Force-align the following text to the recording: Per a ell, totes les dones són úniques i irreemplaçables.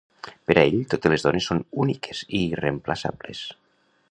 Per 0.51 0.55
a 0.61 0.63
ell, 0.69 0.77
totes 0.93 1.13
les 1.15 1.27
dones 1.27 1.51
són 1.51 1.61
úniques 1.85 2.25
i 2.39 2.43
irreemplaçables. 2.47 3.49